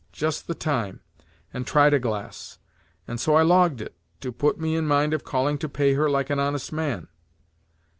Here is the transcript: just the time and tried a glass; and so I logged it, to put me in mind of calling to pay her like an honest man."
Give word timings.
just 0.13 0.47
the 0.47 0.55
time 0.55 0.99
and 1.53 1.67
tried 1.67 1.93
a 1.93 1.99
glass; 1.99 2.57
and 3.07 3.19
so 3.19 3.35
I 3.35 3.43
logged 3.43 3.81
it, 3.81 3.95
to 4.21 4.31
put 4.31 4.59
me 4.59 4.75
in 4.75 4.87
mind 4.87 5.13
of 5.13 5.23
calling 5.23 5.59
to 5.59 5.69
pay 5.69 5.93
her 5.93 6.09
like 6.09 6.31
an 6.31 6.39
honest 6.39 6.71
man." 6.73 7.07